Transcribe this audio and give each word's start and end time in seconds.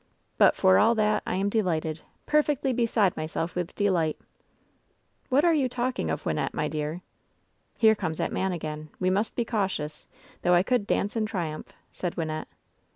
But, 0.39 0.55
for 0.55 0.79
all 0.79 0.95
that, 0.95 1.21
I 1.27 1.35
am 1.35 1.47
delighted— 1.47 2.01
perfectly 2.35 2.73
beside 2.73 3.15
myself 3.15 3.53
with 3.53 3.75
delight!" 3.75 4.17
^^What 5.31 5.43
are 5.43 5.53
you 5.53 5.69
talking 5.69 6.09
of, 6.09 6.23
Wynnette, 6.23 6.55
my 6.55 6.67
dear?" 6.67 7.03
"Here 7.77 7.93
comes 7.93 8.17
that 8.17 8.31
man 8.33 8.51
again. 8.51 8.89
We 8.99 9.11
must 9.11 9.35
be 9.35 9.45
cautious, 9.45 10.07
though 10.41 10.55
I 10.55 10.63
could 10.63 10.87
dance 10.87 11.15
in 11.15 11.27
triumph," 11.27 11.71
said 11.91 12.15
Wynnette. 12.15 12.47